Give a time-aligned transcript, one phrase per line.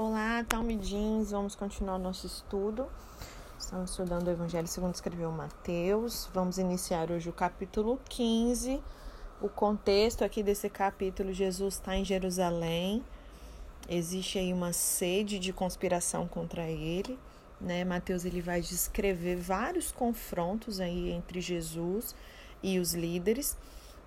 [0.00, 2.86] Olá, Talmidins, vamos continuar o nosso estudo.
[3.58, 6.30] Estamos estudando o Evangelho segundo escreveu Mateus.
[6.32, 8.80] Vamos iniciar hoje o capítulo 15.
[9.42, 13.04] O contexto aqui desse capítulo, Jesus está em Jerusalém.
[13.88, 17.18] Existe aí uma sede de conspiração contra ele,
[17.60, 17.84] né?
[17.84, 22.14] Mateus ele vai descrever vários confrontos aí entre Jesus
[22.62, 23.56] e os líderes.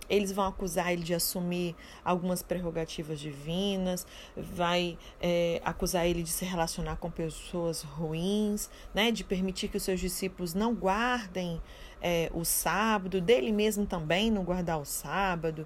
[0.09, 6.43] Eles vão acusar ele de assumir algumas prerrogativas divinas, vai é, acusar ele de se
[6.45, 11.62] relacionar com pessoas ruins, né, de permitir que os seus discípulos não guardem
[12.02, 15.66] é, o sábado, dele mesmo também não guardar o sábado.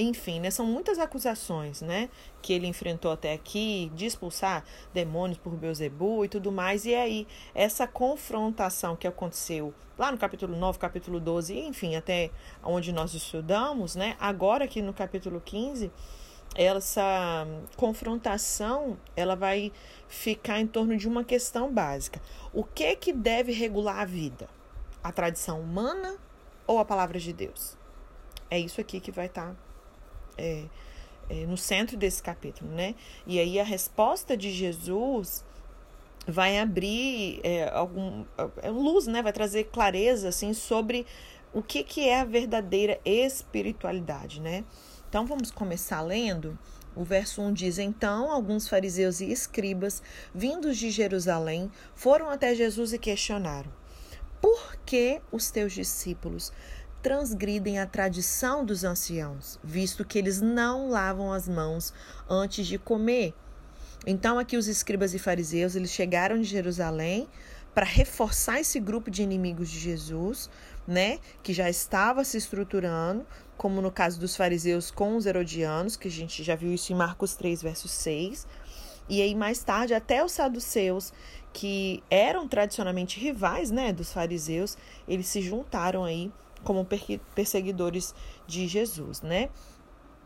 [0.00, 2.08] Enfim, né, são muitas acusações né,
[2.40, 6.84] que ele enfrentou até aqui, de expulsar demônios por Beuzebu e tudo mais.
[6.84, 12.30] E aí, essa confrontação que aconteceu lá no capítulo 9, capítulo 12, enfim, até
[12.62, 15.90] onde nós estudamos, né, agora aqui no capítulo 15,
[16.54, 17.44] essa
[17.76, 19.72] confrontação ela vai
[20.06, 22.22] ficar em torno de uma questão básica.
[22.52, 24.48] O que que deve regular a vida?
[25.02, 26.16] A tradição humana
[26.68, 27.76] ou a palavra de Deus?
[28.48, 29.67] É isso aqui que vai estar tá
[30.38, 30.64] é,
[31.28, 32.94] é, no centro desse capítulo, né?
[33.26, 35.44] E aí a resposta de Jesus
[36.26, 38.24] vai abrir é, algum
[38.62, 39.22] é, luz, né?
[39.22, 41.06] Vai trazer clareza assim sobre
[41.52, 44.64] o que, que é a verdadeira espiritualidade, né?
[45.08, 46.58] Então vamos começar lendo.
[46.94, 50.02] O verso 1 diz: Então alguns fariseus e escribas,
[50.34, 53.70] vindos de Jerusalém, foram até Jesus e questionaram:
[54.40, 56.52] Por que os teus discípulos
[57.02, 61.92] transgridem a tradição dos anciãos, visto que eles não lavam as mãos
[62.28, 63.34] antes de comer.
[64.06, 67.28] Então aqui os escribas e fariseus, eles chegaram de Jerusalém
[67.74, 70.50] para reforçar esse grupo de inimigos de Jesus,
[70.86, 73.24] né, que já estava se estruturando,
[73.56, 76.96] como no caso dos fariseus com os herodianos, que a gente já viu isso em
[76.96, 78.46] Marcos 3, verso 6.
[79.08, 81.12] E aí mais tarde até os saduceus,
[81.52, 84.76] que eram tradicionalmente rivais, né, dos fariseus,
[85.06, 86.32] eles se juntaram aí
[86.64, 86.86] como
[87.34, 88.14] perseguidores
[88.46, 89.50] de Jesus, né?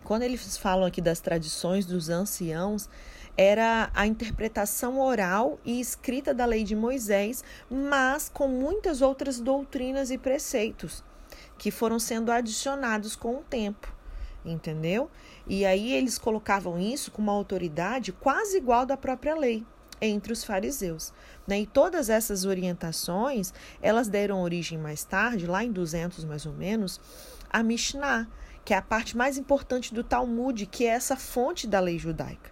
[0.04, 2.88] Quando eles falam aqui das tradições dos anciãos,
[3.36, 10.10] era a interpretação oral e escrita da lei de Moisés, mas com muitas outras doutrinas
[10.10, 11.04] e preceitos
[11.56, 13.94] que foram sendo adicionados com o tempo,
[14.44, 15.08] entendeu?
[15.46, 19.64] E aí eles colocavam isso com uma autoridade quase igual da própria lei
[20.06, 21.12] entre os fariseus.
[21.46, 21.60] Né?
[21.60, 27.00] E todas essas orientações, elas deram origem mais tarde, lá em 200 mais ou menos,
[27.50, 28.28] a Mishnah,
[28.64, 32.50] que é a parte mais importante do Talmud, que é essa fonte da lei judaica.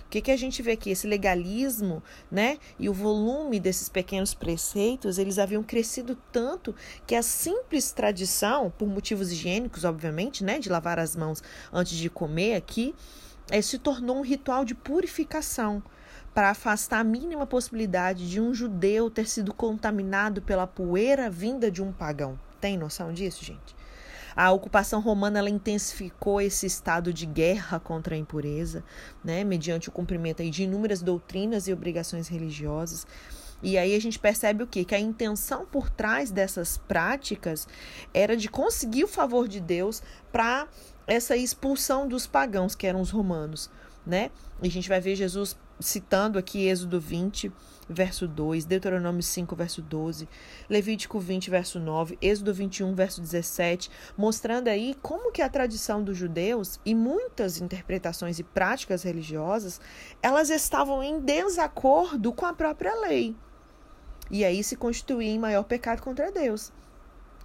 [0.00, 0.90] O que, que a gente vê aqui?
[0.90, 2.58] Esse legalismo, né?
[2.78, 6.72] E o volume desses pequenos preceitos, eles haviam crescido tanto
[7.04, 10.60] que a simples tradição, por motivos higiênicos, obviamente, né?
[10.60, 11.42] De lavar as mãos
[11.72, 12.94] antes de comer aqui,
[13.50, 15.82] é, se tornou um ritual de purificação
[16.36, 21.82] para afastar a mínima possibilidade de um judeu ter sido contaminado pela poeira vinda de
[21.82, 22.38] um pagão.
[22.60, 23.74] Tem noção disso, gente?
[24.36, 28.84] A ocupação romana ela intensificou esse estado de guerra contra a impureza,
[29.24, 33.06] né, mediante o cumprimento aí de inúmeras doutrinas e obrigações religiosas.
[33.62, 34.84] E aí a gente percebe o quê?
[34.84, 37.66] Que a intenção por trás dessas práticas
[38.12, 40.68] era de conseguir o favor de Deus para
[41.06, 43.70] essa expulsão dos pagãos, que eram os romanos,
[44.06, 44.30] né?
[44.62, 47.52] E a gente vai ver Jesus citando aqui Êxodo 20,
[47.88, 50.28] verso 2, Deuteronômio 5, verso 12,
[50.68, 56.16] Levítico 20, verso 9, Êxodo 21, verso 17, mostrando aí como que a tradição dos
[56.16, 59.80] judeus e muitas interpretações e práticas religiosas,
[60.22, 63.36] elas estavam em desacordo com a própria lei.
[64.30, 66.72] E aí se constituía em maior pecado contra Deus.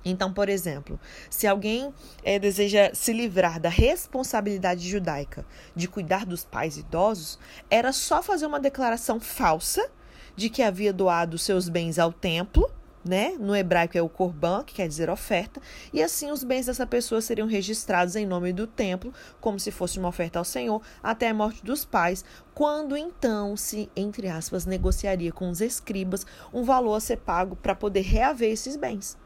[0.03, 5.45] Então, por exemplo, se alguém é, deseja se livrar da responsabilidade judaica
[5.75, 7.37] de cuidar dos pais idosos,
[7.69, 9.89] era só fazer uma declaração falsa
[10.35, 12.69] de que havia doado seus bens ao templo,
[13.03, 13.35] né?
[13.39, 17.21] No hebraico é o korban, que quer dizer oferta, e assim os bens dessa pessoa
[17.21, 21.33] seriam registrados em nome do templo, como se fosse uma oferta ao Senhor, até a
[21.33, 22.23] morte dos pais,
[22.53, 27.75] quando então se, entre aspas, negociaria com os escribas um valor a ser pago para
[27.75, 29.17] poder reaver esses bens.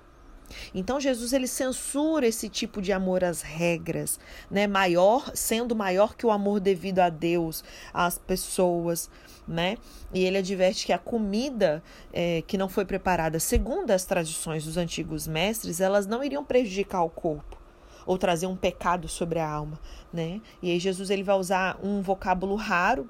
[0.74, 4.20] Então Jesus ele censura esse tipo de amor às regras,
[4.50, 4.68] né?
[4.68, 7.64] Maior, sendo maior que o amor devido a Deus,
[7.94, 9.10] às pessoas,
[9.48, 9.78] né?
[10.14, 14.78] E ele adverte que a comida é, que não foi preparada segundo as tradições dos
[14.78, 17.58] antigos mestres, elas não iriam prejudicar o corpo
[18.06, 19.80] ou trazer um pecado sobre a alma,
[20.14, 20.40] né?
[20.62, 23.10] E aí Jesus ele vai usar um vocábulo raro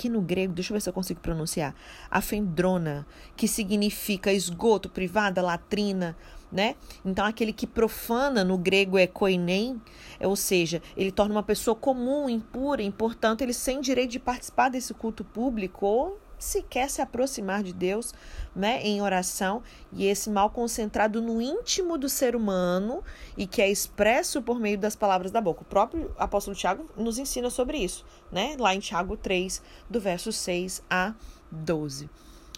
[0.00, 1.74] que no grego, deixa eu ver se eu consigo pronunciar,
[2.10, 6.16] afendrona, que significa esgoto, privada, latrina,
[6.50, 6.74] né?
[7.04, 9.80] Então aquele que profana no grego é koinem,
[10.20, 14.68] ou seja, ele torna uma pessoa comum, impura, e portanto ele sem direito de participar
[14.68, 18.14] desse culto público ou sequer se aproximar de Deus,
[18.56, 19.62] né, em oração,
[19.92, 23.04] e esse mal concentrado no íntimo do ser humano
[23.36, 25.62] e que é expresso por meio das palavras da boca.
[25.62, 28.56] O próprio apóstolo Tiago nos ensina sobre isso, né?
[28.58, 31.14] Lá em Tiago 3, do verso 6 a
[31.50, 32.08] 12.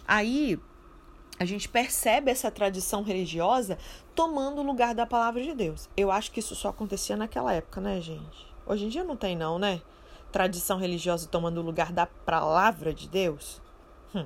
[0.07, 0.57] Aí
[1.39, 3.77] a gente percebe essa tradição religiosa
[4.13, 5.89] tomando o lugar da palavra de Deus.
[5.97, 8.47] Eu acho que isso só acontecia naquela época, né, gente?
[8.65, 9.81] Hoje em dia não tem, não, né?
[10.31, 13.61] Tradição religiosa tomando o lugar da palavra de Deus.
[14.13, 14.25] Hum.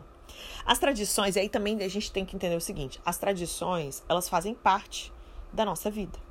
[0.65, 4.53] As tradições, aí também a gente tem que entender o seguinte: as tradições, elas fazem
[4.53, 5.11] parte
[5.51, 6.26] da nossa vida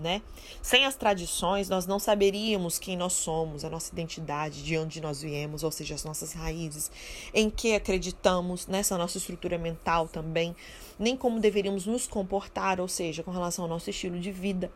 [0.00, 0.22] né?
[0.62, 5.22] Sem as tradições, nós não saberíamos quem nós somos, a nossa identidade, de onde nós
[5.22, 6.90] viemos, ou seja, as nossas raízes,
[7.34, 10.56] em que acreditamos, nessa nossa estrutura mental também,
[10.98, 14.72] nem como deveríamos nos comportar, ou seja, com relação ao nosso estilo de vida.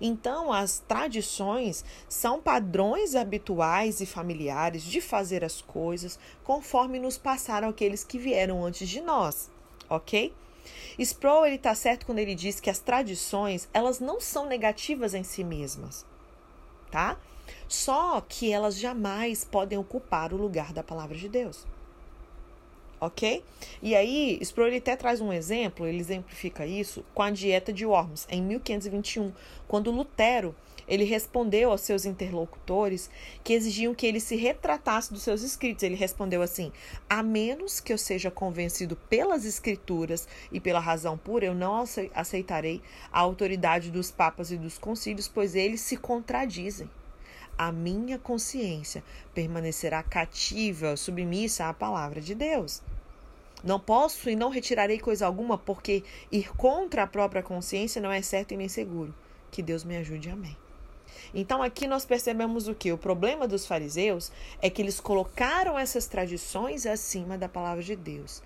[0.00, 7.68] Então, as tradições são padrões habituais e familiares de fazer as coisas conforme nos passaram
[7.68, 9.50] aqueles que vieram antes de nós,
[9.88, 10.32] ok?
[10.98, 15.22] Sproul ele está certo quando ele diz que as tradições elas não são negativas em
[15.22, 16.04] si mesmas,
[16.90, 17.18] tá?
[17.68, 21.66] Só que elas jamais podem ocupar o lugar da palavra de Deus.
[23.00, 23.44] Ok?
[23.82, 27.84] E aí, Sproul ele até traz um exemplo, ele exemplifica isso com a dieta de
[27.84, 29.32] Worms, em 1521,
[29.68, 30.54] quando Lutero
[30.86, 33.10] ele respondeu aos seus interlocutores
[33.42, 35.82] que exigiam que ele se retratasse dos seus escritos.
[35.82, 36.72] Ele respondeu assim:
[37.08, 41.84] A menos que eu seja convencido pelas escrituras e pela razão pura, eu não
[42.14, 42.82] aceitarei
[43.12, 46.88] a autoridade dos papas e dos concílios, pois eles se contradizem.
[47.56, 52.82] A minha consciência permanecerá cativa, submissa à palavra de Deus.
[53.62, 58.20] Não posso e não retirarei coisa alguma, porque ir contra a própria consciência não é
[58.20, 59.14] certo e nem seguro.
[59.50, 60.28] Que Deus me ajude.
[60.28, 60.63] Amém.
[61.34, 62.92] Então aqui nós percebemos o que?
[62.92, 64.30] O problema dos fariseus
[64.60, 68.42] é que eles colocaram essas tradições acima da palavra de Deus,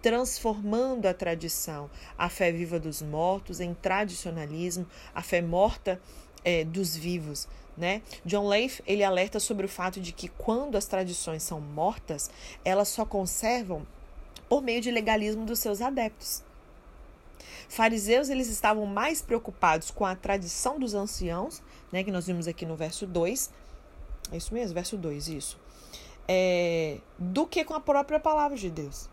[0.00, 6.00] transformando a tradição, a fé viva dos mortos, em tradicionalismo, a fé morta
[6.44, 7.48] é, dos vivos.
[7.76, 8.02] Né?
[8.24, 12.30] John Leif ele alerta sobre o fato de que quando as tradições são mortas,
[12.64, 13.86] elas só conservam
[14.48, 16.42] por meio de legalismo dos seus adeptos.
[17.70, 21.62] Fariseus eles estavam mais preocupados com a tradição dos anciãos,
[21.92, 23.52] né, que nós vimos aqui no verso 2.
[24.32, 25.58] É isso mesmo, verso 2, isso.
[26.26, 29.10] É, do que com a própria palavra de Deus.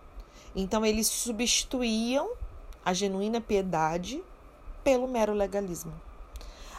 [0.56, 2.32] Então eles substituíam
[2.84, 4.24] a genuína piedade
[4.84, 5.94] pelo mero legalismo.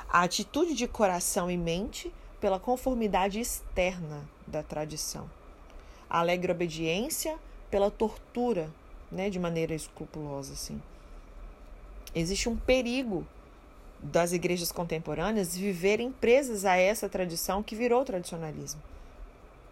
[0.09, 5.31] A atitude de coração e mente pela conformidade externa da tradição.
[6.09, 7.39] A alegre obediência
[7.71, 8.73] pela tortura,
[9.13, 10.83] né, de maneira escrupulosa assim.
[12.13, 13.25] Existe um perigo
[14.03, 18.81] das igrejas contemporâneas viverem presas a essa tradição que virou tradicionalismo.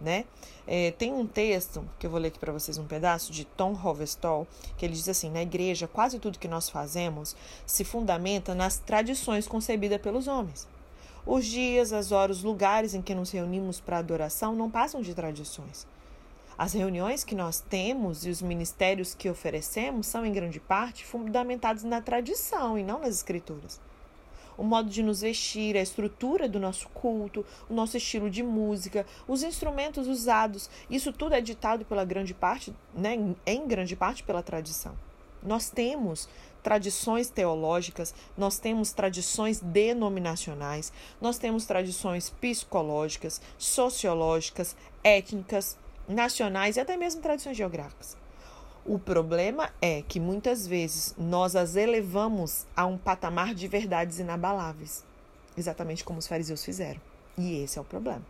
[0.00, 0.26] Né?
[0.66, 3.72] É, tem um texto que eu vou ler aqui para vocês um pedaço de Tom
[3.72, 4.46] Hovestol
[4.76, 7.34] que ele diz assim: na igreja quase tudo que nós fazemos
[7.66, 10.68] se fundamenta nas tradições concebidas pelos homens.
[11.26, 15.14] Os dias, as horas, os lugares em que nos reunimos para adoração não passam de
[15.14, 15.86] tradições.
[16.56, 21.84] As reuniões que nós temos e os ministérios que oferecemos são, em grande parte, fundamentados
[21.84, 23.80] na tradição e não nas escrituras.
[24.58, 29.06] O modo de nos vestir, a estrutura do nosso culto, o nosso estilo de música,
[29.28, 34.42] os instrumentos usados, isso tudo é ditado pela grande parte, né, em grande parte pela
[34.42, 34.94] tradição.
[35.40, 36.28] Nós temos
[36.60, 46.96] tradições teológicas, nós temos tradições denominacionais, nós temos tradições psicológicas, sociológicas, étnicas, nacionais e até
[46.96, 48.17] mesmo tradições geográficas.
[48.88, 55.04] O problema é que muitas vezes nós as elevamos a um patamar de verdades inabaláveis,
[55.58, 56.98] exatamente como os fariseus fizeram.
[57.36, 58.24] E esse é o problema.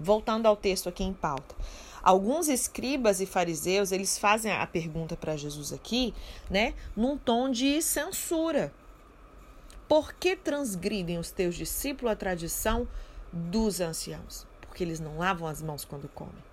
[0.00, 1.54] Voltando ao texto aqui em pauta.
[2.02, 6.14] Alguns escribas e fariseus, eles fazem a pergunta para Jesus aqui,
[6.48, 8.72] né, num tom de censura.
[9.86, 12.88] Por que transgridem os teus discípulos a tradição
[13.30, 14.46] dos anciãos?
[14.62, 16.45] Porque eles não lavam as mãos quando comem.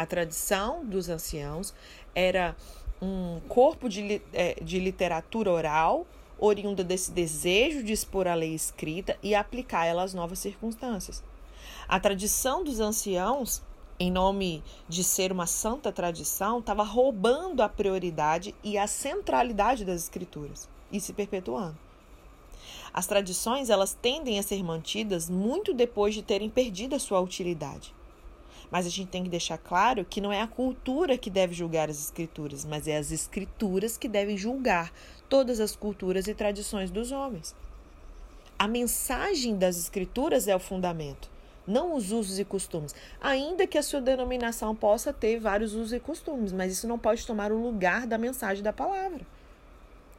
[0.00, 1.74] A tradição dos anciãos
[2.14, 2.56] era
[3.02, 6.06] um corpo de, é, de literatura oral,
[6.38, 11.22] oriunda desse desejo de expor a lei escrita e aplicar ela às novas circunstâncias.
[11.86, 13.60] A tradição dos anciãos,
[13.98, 20.04] em nome de ser uma santa tradição, estava roubando a prioridade e a centralidade das
[20.04, 21.76] escrituras e se perpetuando.
[22.90, 27.99] As tradições elas tendem a ser mantidas muito depois de terem perdido a sua utilidade.
[28.70, 31.90] Mas a gente tem que deixar claro que não é a cultura que deve julgar
[31.90, 34.92] as escrituras, mas é as escrituras que devem julgar
[35.28, 37.54] todas as culturas e tradições dos homens.
[38.58, 41.30] A mensagem das escrituras é o fundamento,
[41.66, 42.94] não os usos e costumes.
[43.20, 47.26] Ainda que a sua denominação possa ter vários usos e costumes, mas isso não pode
[47.26, 49.26] tomar o lugar da mensagem da palavra.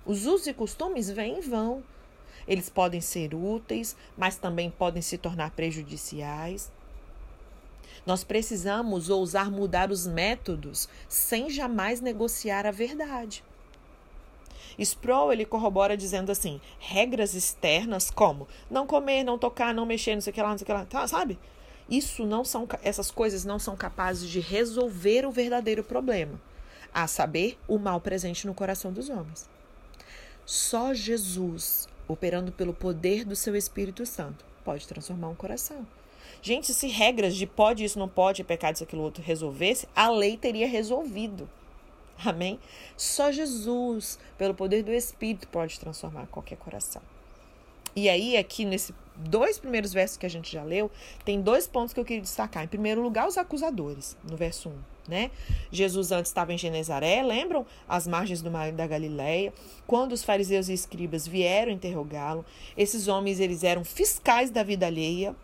[0.05, 1.84] Os usos e costumes vêm e vão.
[2.48, 6.72] Eles podem ser úteis, mas também podem se tornar prejudiciais.
[8.05, 13.43] Nós precisamos ousar mudar os métodos sem jamais negociar a verdade.
[14.79, 20.22] Sproul ele corrobora dizendo assim: regras externas como não comer, não tocar, não mexer, não
[20.22, 21.38] sei o que lá, não sei o que lá, tá, sabe?
[21.89, 26.39] Isso não são essas coisas não são capazes de resolver o verdadeiro problema,
[26.93, 29.50] a saber, o mal presente no coração dos homens.
[30.46, 35.86] Só Jesus, operando pelo poder do seu Espírito Santo, pode transformar um coração.
[36.42, 40.10] Gente, se regras de pode isso, não pode, é pecado isso, aquilo outro resolvesse, a
[40.10, 41.48] lei teria resolvido.
[42.24, 42.60] Amém?
[42.98, 47.02] Só Jesus, pelo poder do Espírito, pode transformar qualquer coração.
[47.96, 50.90] E aí, aqui nesses dois primeiros versos que a gente já leu,
[51.26, 52.64] tem dois pontos que eu queria destacar.
[52.64, 54.74] Em primeiro lugar, os acusadores, no verso 1.
[55.10, 55.32] Né?
[55.72, 57.66] Jesus antes estava em Genezaré, lembram?
[57.90, 59.52] As margens do mar da Galileia.
[59.86, 62.46] Quando os fariseus e escribas vieram interrogá-lo,
[62.78, 65.36] esses homens eles eram fiscais da vida alheia.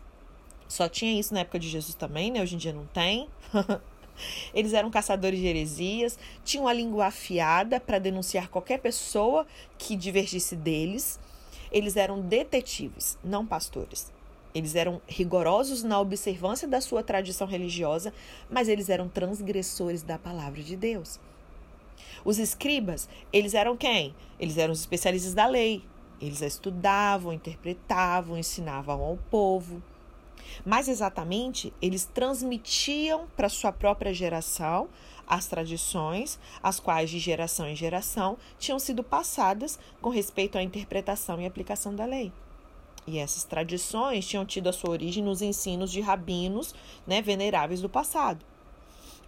[0.67, 2.41] Só tinha isso na época de Jesus também, né?
[2.41, 3.27] Hoje em dia não tem.
[4.53, 9.45] Eles eram caçadores de heresias, tinham a língua afiada para denunciar qualquer pessoa
[9.77, 11.19] que divergisse deles.
[11.71, 14.11] Eles eram detetives, não pastores.
[14.55, 18.13] Eles eram rigorosos na observância da sua tradição religiosa,
[18.49, 21.19] mas eles eram transgressores da palavra de Deus.
[22.25, 24.15] Os escribas, eles eram quem?
[24.39, 25.83] Eles eram os especialistas da lei.
[26.19, 29.81] Eles a estudavam, interpretavam, ensinavam ao povo.
[30.65, 34.89] Mais exatamente, eles transmitiam para sua própria geração
[35.27, 41.41] as tradições, as quais de geração em geração tinham sido passadas com respeito à interpretação
[41.41, 42.31] e aplicação da lei.
[43.05, 46.73] E essas tradições tinham tido a sua origem nos ensinos de rabinos
[47.05, 48.45] né, veneráveis do passado.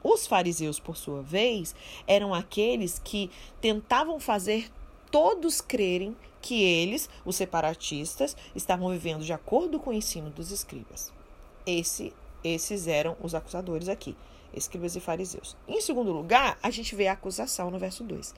[0.04, 1.76] Os fariseus, por sua vez,
[2.08, 4.70] eram aqueles que tentavam fazer
[5.12, 11.12] todos crerem que eles, os separatistas, estavam vivendo de acordo com o ensino dos escribas.
[11.66, 12.14] Esse,
[12.44, 14.16] esses eram os acusadores aqui,
[14.54, 15.56] escribas e fariseus.
[15.68, 18.34] Em segundo lugar, a gente vê a acusação no verso 2.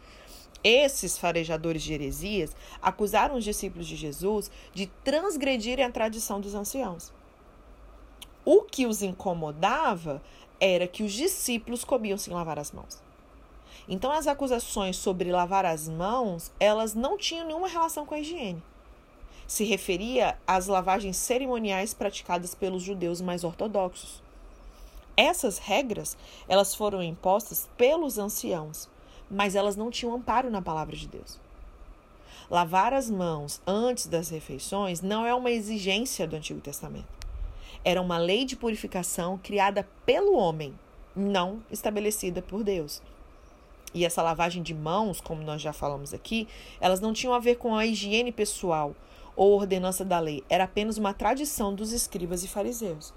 [0.63, 7.12] Esses farejadores de heresias acusaram os discípulos de Jesus de transgredirem a tradição dos anciãos.
[8.46, 10.22] O que os incomodava
[10.60, 13.01] era que os discípulos comiam sem lavar as mãos.
[13.88, 18.62] Então as acusações sobre lavar as mãos, elas não tinham nenhuma relação com a higiene.
[19.48, 24.22] Se referia às lavagens cerimoniais praticadas pelos judeus mais ortodoxos.
[25.18, 28.88] Essas regras, elas foram impostas pelos anciãos,
[29.30, 31.40] mas elas não tinham amparo na palavra de Deus.
[32.50, 37.08] Lavar as mãos antes das refeições não é uma exigência do Antigo Testamento.
[37.84, 40.78] Era uma lei de purificação criada pelo homem,
[41.16, 43.02] não estabelecida por Deus
[43.93, 46.48] e essa lavagem de mãos, como nós já falamos aqui,
[46.79, 48.95] elas não tinham a ver com a higiene pessoal
[49.36, 53.13] ou ordenança da lei, era apenas uma tradição dos escribas e fariseus.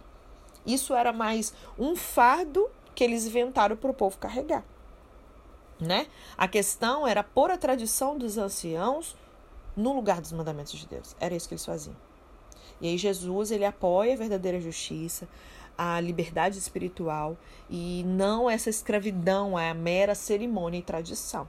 [0.66, 4.64] Isso era mais um fardo que eles inventaram para o povo carregar.
[5.80, 6.06] Né?
[6.36, 9.16] A questão era pôr a tradição dos anciãos
[9.76, 11.16] no lugar dos mandamentos de Deus.
[11.20, 11.96] Era isso que eles faziam.
[12.80, 15.28] E aí Jesus ele apoia a verdadeira justiça,
[15.76, 17.36] a liberdade espiritual
[17.68, 21.48] e não essa escravidão, é a mera cerimônia e tradição.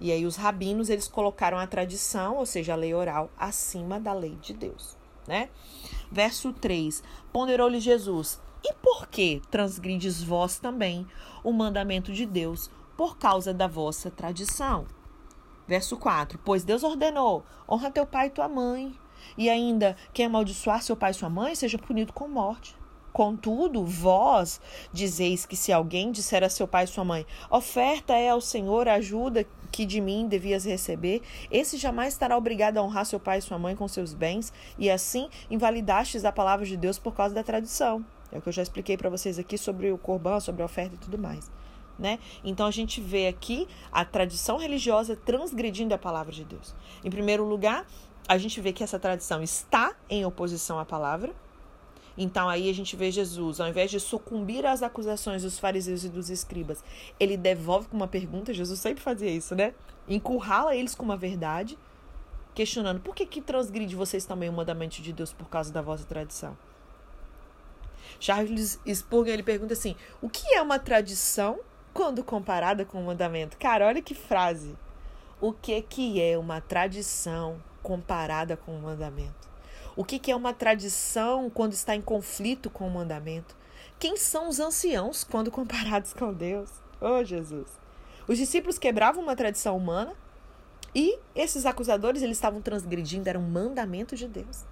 [0.00, 4.12] E aí os rabinos eles colocaram a tradição, ou seja, a lei oral, acima da
[4.12, 5.48] lei de Deus, né?
[6.10, 7.02] Verso 3.
[7.32, 11.06] Ponderou-lhe Jesus: "E por que transgrides vós também
[11.42, 14.86] o mandamento de Deus por causa da vossa tradição?"
[15.66, 16.38] Verso 4.
[16.44, 18.94] Pois Deus ordenou: honra teu pai e tua mãe,
[19.36, 22.76] e ainda quem amaldiçoar seu pai e sua mãe seja punido com morte.
[23.16, 24.60] Contudo, vós
[24.92, 28.86] dizeis que se alguém disser a seu pai e sua mãe, oferta é ao Senhor
[28.86, 33.38] a ajuda que de mim devias receber, esse jamais estará obrigado a honrar seu pai
[33.38, 37.34] e sua mãe com seus bens, e assim invalidastes a palavra de Deus por causa
[37.34, 38.04] da tradição.
[38.30, 40.96] É o que eu já expliquei para vocês aqui sobre o corban, sobre a oferta
[40.96, 41.50] e tudo mais.
[41.98, 42.18] Né?
[42.44, 46.74] Então a gente vê aqui a tradição religiosa transgredindo a palavra de Deus.
[47.02, 47.86] Em primeiro lugar,
[48.28, 51.34] a gente vê que essa tradição está em oposição à palavra,
[52.16, 56.08] então aí a gente vê Jesus, ao invés de sucumbir às acusações dos fariseus e
[56.08, 56.82] dos escribas,
[57.20, 59.74] ele devolve com uma pergunta, Jesus sempre fazia isso, né?
[60.08, 61.78] Encurrala eles com uma verdade,
[62.54, 66.04] questionando por que, que transgride vocês também o mandamento de Deus por causa da vossa
[66.04, 66.56] tradição?
[68.18, 71.58] Charles Spurgeon ele pergunta assim: o que é uma tradição
[71.92, 73.56] quando comparada com um mandamento?
[73.58, 74.74] Cara, olha que frase.
[75.40, 79.45] O que que é uma tradição comparada com um mandamento?
[79.96, 83.56] O que que é uma tradição quando está em conflito com o mandamento?
[83.98, 86.70] Quem são os anciãos quando comparados com Deus?
[87.00, 87.66] Oh, Jesus.
[88.28, 90.12] Os discípulos quebravam uma tradição humana
[90.94, 94.64] e esses acusadores eles estavam transgredindo, era um mandamento de Deus.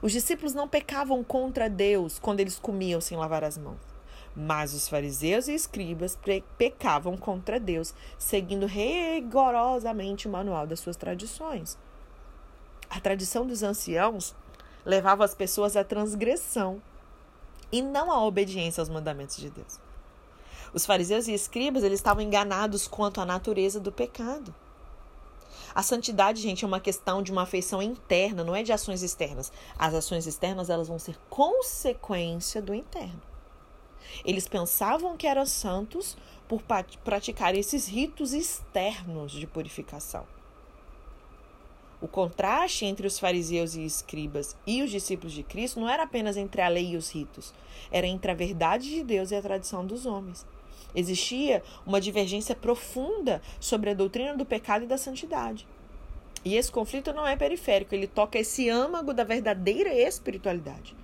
[0.00, 3.80] Os discípulos não pecavam contra Deus quando eles comiam sem lavar as mãos.
[4.34, 6.16] Mas os fariseus e escribas
[6.56, 11.76] pecavam contra Deus, seguindo rigorosamente o manual das suas tradições.
[12.88, 14.34] A tradição dos anciãos
[14.84, 16.82] levava as pessoas à transgressão
[17.70, 19.78] e não à obediência aos mandamentos de Deus.
[20.74, 24.54] Os fariseus e escribas, eles estavam enganados quanto à natureza do pecado.
[25.74, 29.50] A santidade, gente, é uma questão de uma afeição interna, não é de ações externas.
[29.78, 33.20] As ações externas, elas vão ser consequência do interno.
[34.24, 36.62] Eles pensavam que eram santos por
[37.02, 40.26] praticar esses ritos externos de purificação.
[42.02, 46.36] O contraste entre os fariseus e escribas e os discípulos de Cristo não era apenas
[46.36, 47.54] entre a lei e os ritos,
[47.92, 50.44] era entre a verdade de Deus e a tradição dos homens.
[50.96, 55.64] Existia uma divergência profunda sobre a doutrina do pecado e da santidade.
[56.44, 60.96] E esse conflito não é periférico, ele toca esse âmago da verdadeira espiritualidade.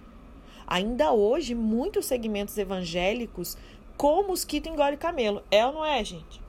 [0.66, 3.56] Ainda hoje, muitos segmentos evangélicos,
[3.96, 5.44] como mosquito engole camelo.
[5.48, 6.47] É ou não é, gente?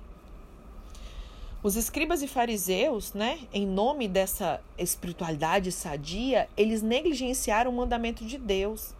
[1.62, 8.38] Os escribas e fariseus, né, em nome dessa espiritualidade sadia, eles negligenciaram o mandamento de
[8.38, 8.96] Deus.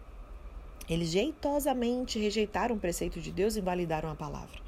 [0.90, 4.60] Eles jeitosamente rejeitaram o preceito de Deus e invalidaram a palavra.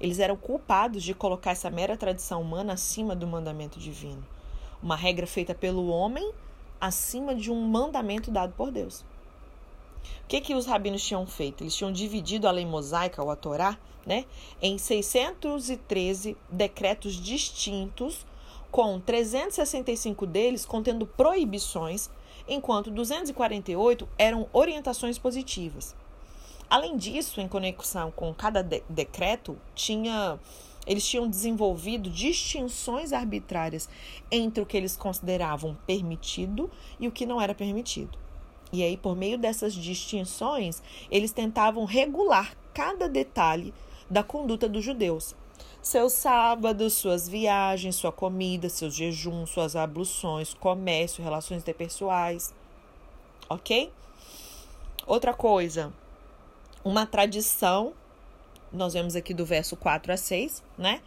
[0.00, 4.24] Eles eram culpados de colocar essa mera tradição humana acima do mandamento divino.
[4.80, 6.32] Uma regra feita pelo homem
[6.80, 9.04] acima de um mandamento dado por Deus.
[10.24, 11.62] O que, que os rabinos tinham feito?
[11.62, 14.24] Eles tinham dividido a lei mosaica, ou a Torá, né,
[14.60, 18.26] em 613 decretos distintos,
[18.70, 22.10] com 365 deles contendo proibições
[22.48, 25.94] enquanto 248 eram orientações positivas.
[26.68, 30.38] Além disso, em conexão com cada de decreto, tinha
[30.86, 33.88] eles tinham desenvolvido distinções arbitrárias
[34.30, 38.16] entre o que eles consideravam permitido e o que não era permitido.
[38.72, 43.72] E aí, por meio dessas distinções, eles tentavam regular cada detalhe
[44.10, 45.34] da conduta dos judeus,
[45.80, 52.52] seus sábados, suas viagens, sua comida, seus jejuns, suas abluções, comércio, relações interpessoais.
[53.48, 53.92] Ok?
[55.06, 55.92] Outra coisa,
[56.84, 57.92] uma tradição,
[58.72, 61.00] nós vemos aqui do verso 4 a 6, né?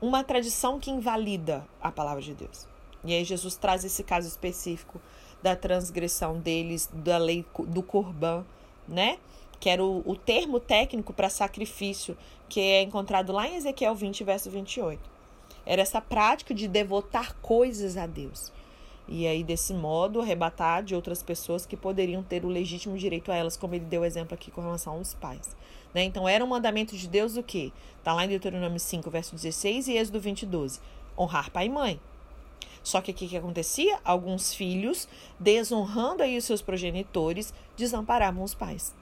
[0.00, 2.66] Uma tradição que invalida a palavra de Deus.
[3.04, 4.98] E aí Jesus traz esse caso específico
[5.44, 8.46] da transgressão deles, da lei do Corban,
[8.88, 9.18] né?
[9.60, 12.16] que era o, o termo técnico para sacrifício,
[12.48, 14.98] que é encontrado lá em Ezequiel 20, verso 28.
[15.66, 18.50] Era essa prática de devotar coisas a Deus.
[19.06, 23.36] E aí, desse modo, arrebatar de outras pessoas que poderiam ter o legítimo direito a
[23.36, 25.54] elas, como ele deu exemplo aqui com relação aos pais.
[25.92, 26.04] Né?
[26.04, 27.70] Então, era um mandamento de Deus o quê?
[27.98, 30.80] Está lá em Deuteronômio 5, verso 16 e Êxodo 20, 12.
[31.18, 32.00] Honrar pai e mãe.
[32.84, 33.98] Só que o que, que acontecia?
[34.04, 35.08] Alguns filhos,
[35.40, 38.94] desonrando aí os seus progenitores, desamparavam os pais.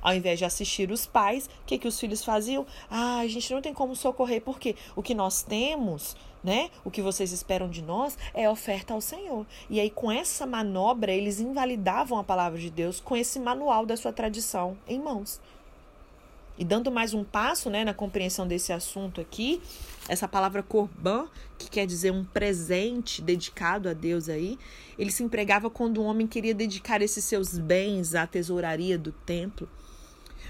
[0.00, 2.64] Ao invés de assistir os pais, o que, que os filhos faziam?
[2.88, 6.70] Ah, a gente não tem como socorrer, porque o que nós temos, né?
[6.84, 9.44] O que vocês esperam de nós é oferta ao Senhor.
[9.68, 13.96] E aí, com essa manobra, eles invalidavam a palavra de Deus com esse manual da
[13.96, 15.40] sua tradição em mãos.
[16.58, 19.60] E dando mais um passo né, na compreensão desse assunto aqui,
[20.08, 21.26] essa palavra corban,
[21.58, 24.58] que quer dizer um presente dedicado a Deus aí,
[24.98, 29.68] ele se empregava quando um homem queria dedicar esses seus bens à tesouraria do templo.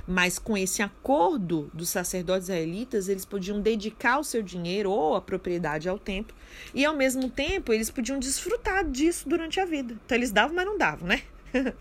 [0.07, 5.21] Mas com esse acordo dos sacerdotes israelitas, eles podiam dedicar o seu dinheiro ou a
[5.21, 6.35] propriedade ao templo,
[6.75, 9.97] e ao mesmo tempo eles podiam desfrutar disso durante a vida.
[10.05, 11.23] Então eles davam, mas não davam, né?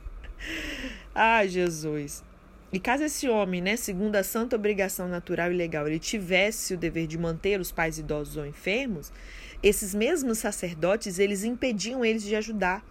[1.15, 2.23] Ai, Jesus.
[2.73, 6.77] E caso esse homem, né, segundo a santa obrigação natural e legal, ele tivesse o
[6.77, 9.11] dever de manter os pais idosos ou enfermos,
[9.61, 12.83] esses mesmos sacerdotes, eles impediam eles de ajudar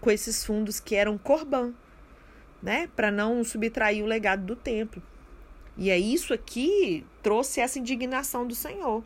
[0.00, 1.74] com esses fundos que eram corban,
[2.62, 5.02] né, para não subtrair o legado do templo.
[5.76, 9.02] E é isso aqui trouxe essa indignação do Senhor.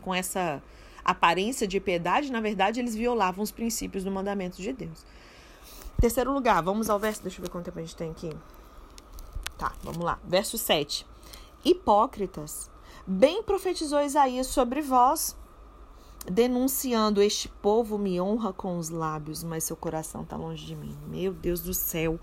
[0.00, 0.62] Com essa
[1.04, 5.04] aparência de piedade, na verdade, eles violavam os princípios do mandamento de Deus.
[6.00, 8.30] Terceiro lugar, vamos ao verso, deixa eu ver quanto tempo a gente tem aqui.
[9.64, 10.18] Tá, vamos lá.
[10.22, 11.06] Verso 7.
[11.64, 12.70] Hipócritas,
[13.06, 15.34] bem profetizou Isaías sobre vós,
[16.30, 20.94] denunciando: Este povo me honra com os lábios, mas seu coração está longe de mim.
[21.08, 22.20] Meu Deus do céu.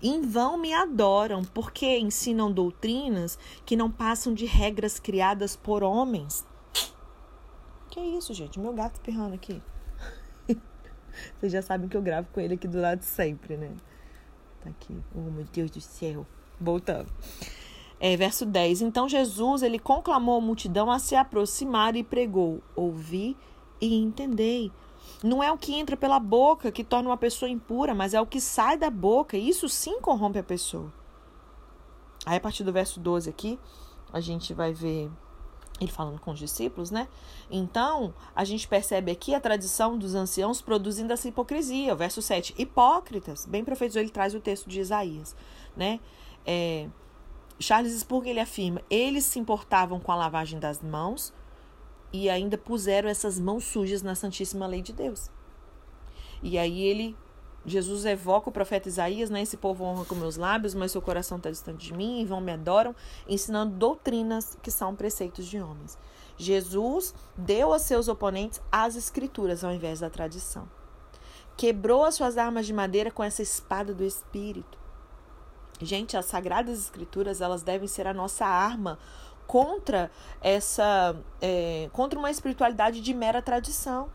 [0.00, 3.36] Em vão me adoram, porque ensinam doutrinas
[3.66, 6.46] que não passam de regras criadas por homens.
[7.90, 8.60] Que isso, gente?
[8.60, 9.60] Meu gato espirrando aqui.
[11.36, 13.74] Vocês já sabem que eu gravo com ele aqui do lado sempre, né?
[14.60, 14.96] Tá aqui.
[15.12, 16.24] Oh, meu Deus do céu.
[16.60, 17.08] Voltando.
[17.98, 18.82] É, verso 10.
[18.82, 23.36] Então Jesus, ele conclamou a multidão a se aproximar e pregou: Ouvi
[23.80, 24.70] e entendei.
[25.22, 28.26] Não é o que entra pela boca que torna uma pessoa impura, mas é o
[28.26, 29.36] que sai da boca.
[29.36, 30.92] Isso sim corrompe a pessoa.
[32.26, 33.58] Aí, a partir do verso 12 aqui,
[34.12, 35.10] a gente vai ver
[35.80, 37.08] ele falando com os discípulos, né?
[37.50, 41.92] Então, a gente percebe aqui a tradição dos anciãos produzindo essa hipocrisia.
[41.92, 43.44] O verso 7, hipócritas.
[43.44, 45.34] Bem profetizou, ele traz o texto de Isaías,
[45.76, 46.00] né?
[46.46, 46.88] É,
[47.58, 51.32] Charles Spurgeon, ele afirma, eles se importavam com a lavagem das mãos
[52.12, 55.30] e ainda puseram essas mãos sujas na santíssima lei de Deus.
[56.42, 57.16] E aí ele
[57.66, 59.40] Jesus evoca o profeta Isaías, né?
[59.40, 62.40] Esse povo honra com meus lábios, mas seu coração está distante de mim e vão
[62.40, 62.94] me adoram,
[63.26, 65.96] ensinando doutrinas que são preceitos de homens.
[66.36, 70.68] Jesus deu a seus oponentes as escrituras ao invés da tradição.
[71.56, 74.83] Quebrou as suas armas de madeira com essa espada do Espírito.
[75.80, 78.98] Gente, as sagradas escrituras elas devem ser a nossa arma
[79.46, 80.10] contra
[80.40, 84.08] essa, é, contra uma espiritualidade de mera tradição.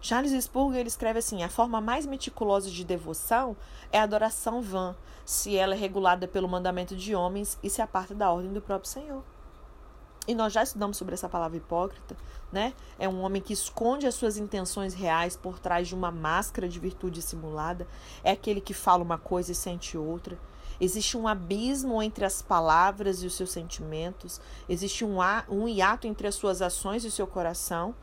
[0.00, 3.56] Charles Spurgeon ele escreve assim: a forma mais meticulosa de devoção
[3.92, 8.14] é a adoração vã, se ela é regulada pelo mandamento de homens e se aparta
[8.14, 9.22] da ordem do próprio Senhor.
[10.26, 12.16] E nós já estudamos sobre essa palavra hipócrita,
[12.52, 12.74] né?
[12.96, 16.78] É um homem que esconde as suas intenções reais por trás de uma máscara de
[16.78, 17.88] virtude simulada.
[18.22, 20.38] É aquele que fala uma coisa e sente outra.
[20.80, 24.40] Existe um abismo entre as palavras e os seus sentimentos.
[24.68, 27.94] Existe um, um hiato entre as suas ações e o seu coração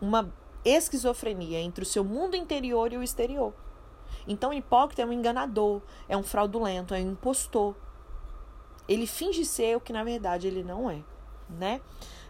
[0.00, 0.30] uma
[0.64, 3.52] esquizofrenia entre o seu mundo interior e o exterior.
[4.26, 7.74] Então, o hipócrita é um enganador, é um fraudulento, é um impostor.
[8.88, 11.02] Ele finge ser o que na verdade ele não é,
[11.48, 11.80] né?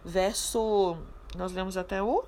[0.05, 0.97] Verso
[1.37, 2.25] nós lemos até o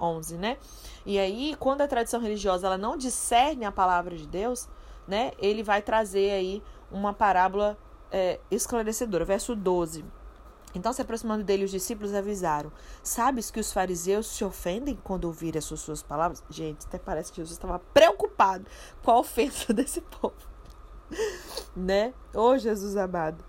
[0.00, 0.58] 11, né?
[1.06, 4.68] E aí, quando a tradição religiosa ela não discerne a palavra de Deus,
[5.06, 5.32] né?
[5.38, 7.76] Ele vai trazer aí uma parábola
[8.10, 9.24] é, esclarecedora.
[9.24, 10.04] Verso 12.
[10.74, 15.58] Então, se aproximando dele, os discípulos avisaram: Sabes que os fariseus se ofendem quando ouvirem
[15.58, 16.42] as suas palavras?
[16.48, 18.66] Gente, até parece que Jesus estava preocupado
[19.02, 20.34] com a ofensa desse povo.
[21.76, 22.14] né?
[22.34, 23.44] Ô oh, Jesus amado.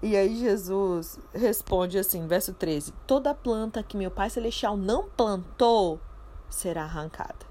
[0.00, 6.00] E aí Jesus responde assim, verso 13: Toda planta que meu Pai Celestial não plantou
[6.48, 7.46] será arrancada.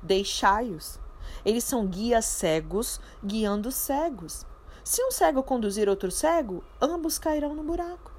[0.00, 1.00] Deixai-os.
[1.44, 4.46] Eles são guias cegos, guiando cegos.
[4.84, 8.10] Se um cego conduzir outro cego, ambos cairão no buraco.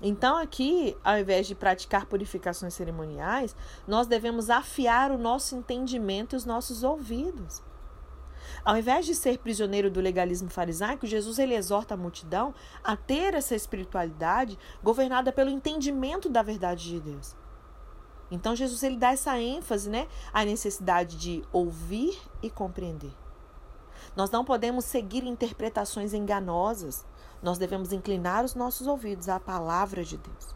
[0.00, 6.36] Então, aqui, ao invés de praticar purificações cerimoniais, nós devemos afiar o nosso entendimento e
[6.36, 7.62] os nossos ouvidos.
[8.64, 13.34] Ao invés de ser prisioneiro do legalismo farisaico, Jesus ele exorta a multidão a ter
[13.34, 17.36] essa espiritualidade governada pelo entendimento da verdade de Deus.
[18.30, 23.12] Então Jesus ele dá essa ênfase, né, à necessidade de ouvir e compreender.
[24.16, 27.04] Nós não podemos seguir interpretações enganosas
[27.42, 30.54] nós devemos inclinar os nossos ouvidos à palavra de Deus.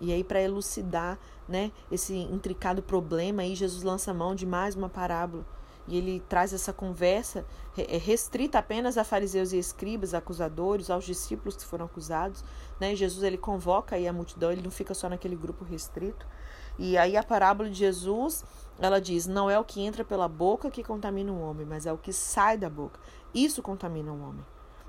[0.00, 1.18] E aí, para elucidar
[1.48, 5.44] né, esse intricado problema, aí Jesus lança mão de mais uma parábola.
[5.88, 7.44] E ele traz essa conversa
[7.76, 12.44] é, restrita apenas a fariseus e escribas, acusadores, aos discípulos que foram acusados.
[12.78, 12.94] Né?
[12.94, 16.26] Jesus ele convoca aí a multidão, ele não fica só naquele grupo restrito.
[16.78, 18.44] E aí a parábola de Jesus,
[18.78, 21.92] ela diz: não é o que entra pela boca que contamina o homem, mas é
[21.92, 23.00] o que sai da boca.
[23.34, 24.44] Isso contamina o homem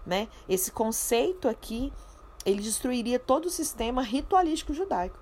[0.09, 0.27] né?
[0.49, 1.93] Esse conceito aqui,
[2.45, 5.19] ele destruiria todo o sistema ritualístico judaico.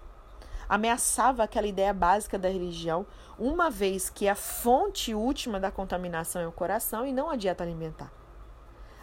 [0.69, 3.05] Ameaçava aquela ideia básica da religião,
[3.37, 7.63] uma vez que a fonte última da contaminação é o coração e não a dieta
[7.63, 8.11] alimentar.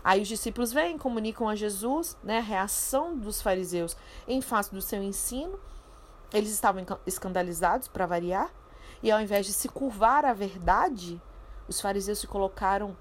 [0.03, 3.97] Aí os discípulos vêm, comunicam a Jesus, né, a reação dos fariseus
[4.29, 5.59] em face do seu ensino.
[6.35, 8.53] Eles estavam escandalizados, para variar,
[9.01, 11.23] e ao invés de se curvar à verdade,
[11.69, 12.97] os fariseus se colocaram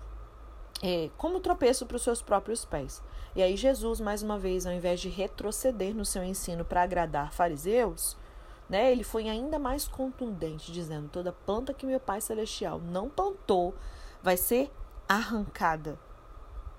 [0.84, 3.02] é, como tropeço para os seus próprios pés.
[3.36, 7.34] E aí Jesus, mais uma vez, ao invés de retroceder no seu ensino para agradar
[7.34, 8.16] fariseus,
[8.70, 13.74] né, ele foi ainda mais contundente, dizendo: toda planta que meu Pai Celestial não plantou
[14.22, 14.72] vai ser
[15.10, 15.98] arrancada.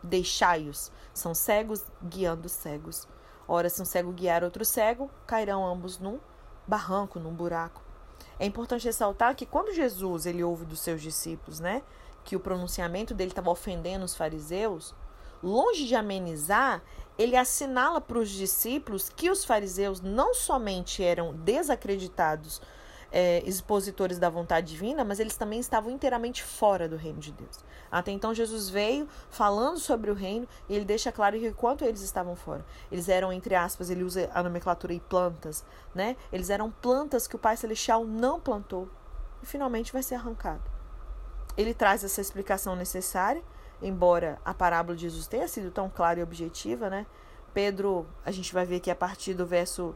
[0.02, 0.92] Deixai-os.
[1.12, 3.08] São cegos guiando cegos.
[3.48, 6.18] Ora, se um cego guiar outro cego, cairão ambos num
[6.66, 7.82] barranco, num buraco.
[8.38, 11.82] É importante ressaltar que quando Jesus ele ouve dos seus discípulos, né,
[12.24, 14.94] que o pronunciamento dele estava ofendendo os fariseus,
[15.42, 16.82] longe de amenizar,
[17.16, 22.60] ele assinala para os discípulos que os fariseus não somente eram desacreditados
[23.16, 27.64] é, expositores da vontade divina, mas eles também estavam inteiramente fora do reino de Deus.
[27.88, 32.00] Até então, Jesus veio falando sobre o reino e ele deixa claro que enquanto eles
[32.00, 36.16] estavam fora, eles eram, entre aspas, ele usa a nomenclatura e plantas, né?
[36.32, 38.90] Eles eram plantas que o Pai Celestial não plantou
[39.40, 40.68] e finalmente vai ser arrancado.
[41.56, 43.44] Ele traz essa explicação necessária,
[43.80, 47.06] embora a parábola de Jesus tenha sido tão clara e objetiva, né?
[47.52, 49.94] Pedro, a gente vai ver aqui a partir do verso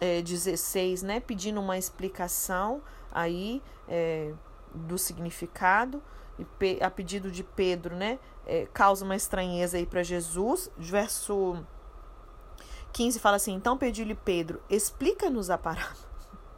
[0.00, 4.32] é, 16, né, pedindo uma explicação aí é,
[4.74, 6.02] do significado,
[6.38, 10.70] e a pedido de Pedro, né, é, causa uma estranheza aí para Jesus.
[10.76, 11.64] Verso
[12.92, 16.14] 15 fala assim: Então pediu-lhe Pedro, explica-nos a parábola.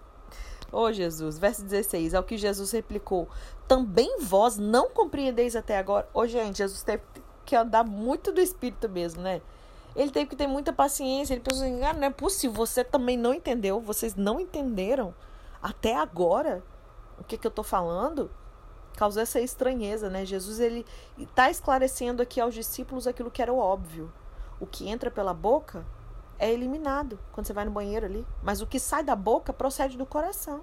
[0.73, 3.29] Ô oh, Jesus, verso 16, ao que Jesus replicou:
[3.69, 6.09] Também vós não compreendeis até agora.
[6.13, 7.03] Ô, oh, gente, Jesus teve
[7.45, 9.41] que andar muito do espírito mesmo, né?
[9.97, 11.33] Ele teve que ter muita paciência.
[11.35, 15.15] Ele pensou assim: ah, não é possível, você também não entendeu, vocês não entenderam
[15.63, 16.63] até agora
[17.19, 18.31] o que, que eu estou falando.
[18.97, 20.25] Causou essa estranheza, né?
[20.25, 20.85] Jesus ele
[21.19, 24.13] está esclarecendo aqui aos discípulos aquilo que era óbvio.
[24.61, 25.85] O que entra pela boca
[26.39, 29.99] é eliminado quando você vai no banheiro ali, mas o que sai da boca procede
[29.99, 30.63] do coração.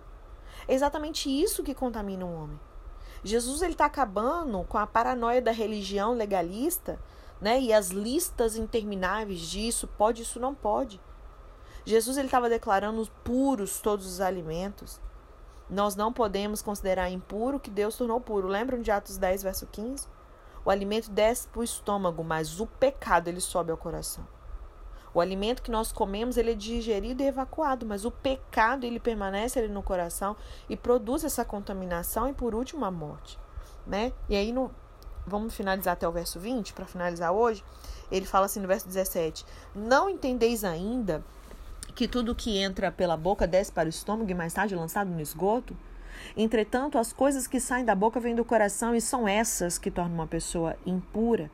[0.68, 2.60] É exatamente isso que contamina um homem.
[3.24, 7.00] Jesus ele está acabando com a paranoia da religião legalista
[7.44, 7.60] né?
[7.60, 11.00] E as listas intermináveis disso, pode, isso não pode.
[11.86, 15.02] Jesus ele estava declarando puros todos os alimentos.
[15.70, 18.48] Nós não podemos considerar impuro o que Deus tornou puro.
[18.48, 20.08] Lembram de Atos 10, verso 15?
[20.64, 24.26] O alimento desce para o estômago, mas o pecado ele sobe ao coração.
[25.14, 29.60] O alimento que nós comemos ele é digerido e evacuado, mas o pecado ele permanece
[29.60, 30.38] ali no coração
[30.70, 33.38] e produz essa contaminação e por último a morte,
[33.86, 34.14] né?
[34.30, 34.72] E aí no
[35.26, 37.64] vamos finalizar até o verso 20, para finalizar hoje.
[38.12, 41.24] Ele fala assim no verso 17: Não entendeis ainda
[41.96, 45.22] que tudo que entra pela boca desce para o estômago e mais tarde lançado no
[45.22, 45.76] esgoto?
[46.36, 50.16] Entretanto, as coisas que saem da boca vêm do coração e são essas que tornam
[50.16, 51.50] uma pessoa impura.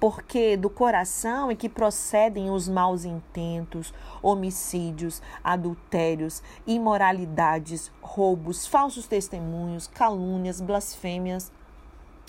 [0.00, 9.88] Porque do coração é que procedem os maus intentos, homicídios, adultérios, imoralidades, roubos, falsos testemunhos,
[9.88, 11.50] calúnias, blasfêmias.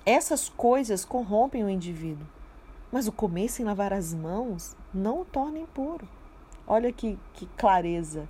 [0.06, 2.28] Essas coisas corrompem o indivíduo,
[2.92, 6.08] mas o comer sem lavar as mãos não o torna impuro.
[6.66, 8.28] Olha que, que clareza,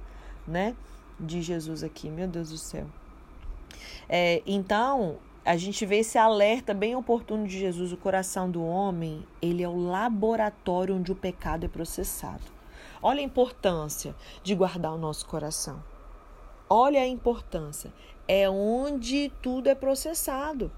[0.47, 0.75] né?
[1.19, 2.86] De Jesus aqui, meu Deus do céu.
[4.08, 7.91] É, então, a gente vê esse alerta bem oportuno de Jesus.
[7.91, 12.43] O coração do homem, ele é o laboratório onde o pecado é processado.
[13.01, 15.82] Olha a importância de guardar o nosso coração.
[16.69, 17.91] Olha a importância.
[18.27, 20.71] É onde tudo é processado.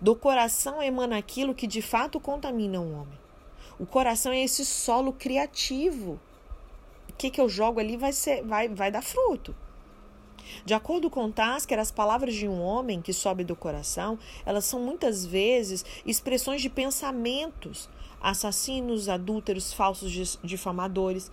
[0.00, 3.18] Do coração emana aquilo que de fato contamina o homem.
[3.78, 6.18] O coração é esse solo criativo.
[7.08, 9.54] O que, que eu jogo ali vai, ser, vai, vai dar fruto.
[10.64, 14.80] De acordo com Tasker, as palavras de um homem que sobe do coração, elas são
[14.80, 17.88] muitas vezes expressões de pensamentos,
[18.20, 21.30] assassinos, adúlteros, falsos difamadores,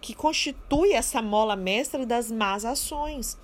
[0.00, 3.38] que constitui essa mola mestra das más ações.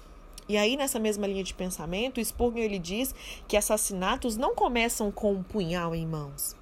[0.49, 3.15] E aí, nessa mesma linha de pensamento, Spurgeon ele diz
[3.47, 6.57] que assassinatos não começam com um punhal em mãos.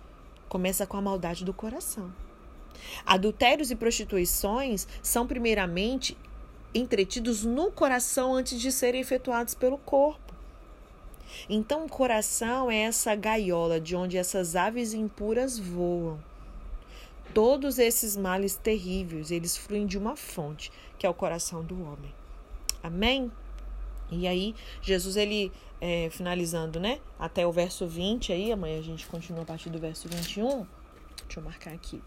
[0.48, 2.12] Começa com a maldade do coração.
[3.04, 6.16] Adultérios e prostituições são primeiramente
[6.74, 10.34] entretidos no coração antes de serem efetuados pelo corpo.
[11.48, 16.18] Então, o coração é essa gaiola de onde essas aves impuras voam.
[17.32, 22.12] Todos esses males terríveis, eles fluem de uma fonte, que é o coração do homem.
[22.82, 23.30] Amém?
[24.10, 27.00] E aí, Jesus, ele, é, finalizando, né?
[27.18, 30.66] Até o verso 20 aí, amanhã a gente continua a partir do verso 21.
[31.24, 32.02] Deixa eu marcar aqui.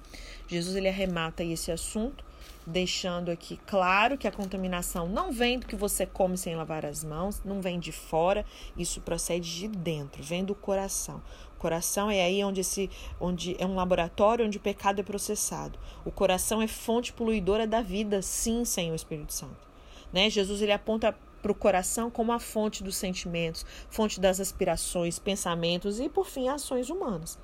[0.47, 2.25] Jesus, ele arremata esse assunto,
[2.67, 7.05] deixando aqui claro que a contaminação não vem do que você come sem lavar as
[7.05, 8.45] mãos, não vem de fora,
[8.77, 11.21] isso procede de dentro, vem do coração.
[11.55, 15.79] O coração é aí onde, esse, onde é um laboratório onde o pecado é processado.
[16.03, 19.65] O coração é fonte poluidora da vida, sim, sem o Espírito Santo.
[20.11, 20.29] Né?
[20.29, 25.99] Jesus ele aponta para o coração como a fonte dos sentimentos, fonte das aspirações, pensamentos
[25.99, 27.37] e, por fim, ações humanas.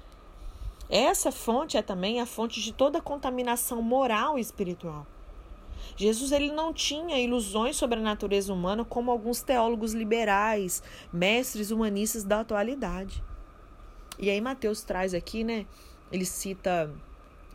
[0.90, 5.06] Essa fonte é também a fonte de toda contaminação moral e espiritual.
[5.96, 10.82] Jesus ele não tinha ilusões sobre a natureza humana como alguns teólogos liberais,
[11.12, 13.22] mestres humanistas da atualidade.
[14.18, 15.66] E aí Mateus traz aqui, né?
[16.12, 16.92] Ele cita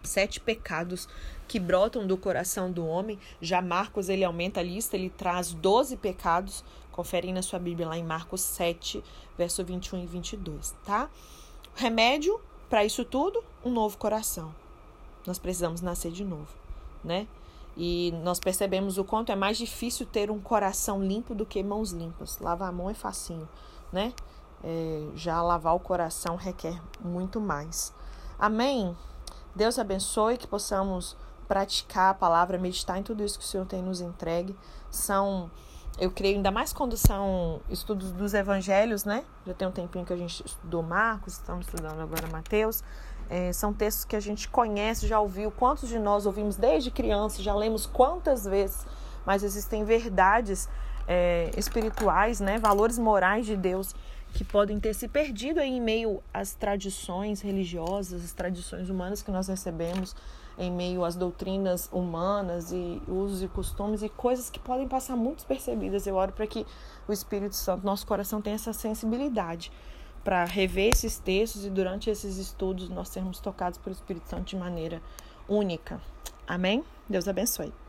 [0.03, 1.09] sete pecados
[1.47, 3.19] que brotam do coração do homem.
[3.41, 6.65] Já Marcos ele aumenta a lista, ele traz 12 pecados.
[6.93, 9.03] Conferem na sua Bíblia lá em Marcos 7,
[9.37, 11.11] verso 21 e 22, tá?
[11.75, 14.55] Remédio para isso tudo, um novo coração.
[15.27, 16.49] Nós precisamos nascer de novo,
[17.03, 17.27] né?
[17.77, 21.91] E nós percebemos o quanto é mais difícil ter um coração limpo do que mãos
[21.91, 22.39] limpas.
[22.39, 23.49] Lavar a mão é facinho,
[23.93, 24.13] né?
[24.63, 27.93] É, já lavar o coração requer muito mais.
[28.39, 28.97] Amém?
[29.55, 33.83] Deus abençoe que possamos praticar a palavra, meditar em tudo isso que o Senhor tem
[33.83, 34.57] nos entregue.
[34.91, 35.51] São,
[35.99, 39.25] eu creio, ainda mais quando são estudos dos evangelhos, né?
[39.47, 42.83] Já tem um tempinho que a gente estudou Marcos, estamos estudando agora Mateus.
[43.29, 45.51] É, são textos que a gente conhece, já ouviu.
[45.51, 48.87] Quantos de nós ouvimos desde criança, já lemos quantas vezes,
[49.25, 50.69] mas existem verdades
[51.09, 52.59] é, espirituais, né?
[52.59, 53.95] valores morais de Deus
[54.35, 59.47] que podem ter se perdido em meio às tradições religiosas, as tradições humanas que nós
[59.47, 60.15] recebemos,
[60.59, 65.37] em meio às doutrinas humanas e usos e costumes e coisas que podem passar muito
[65.37, 66.07] despercebidas.
[66.07, 66.67] Eu oro para que
[67.09, 69.71] o Espírito Santo, nosso coração, tenha essa sensibilidade
[70.23, 74.57] para rever esses textos e durante esses estudos nós sermos tocados pelo Espírito Santo de
[74.57, 75.03] maneira
[75.49, 76.01] única.
[76.47, 76.83] Amém?
[77.09, 77.84] Deus abençoe.